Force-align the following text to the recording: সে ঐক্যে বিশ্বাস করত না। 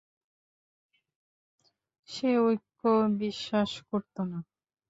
সে 2.09 2.29
ঐক্যে 2.39 2.93
বিশ্বাস 3.21 3.71
করত 3.89 4.15
না। 4.31 4.39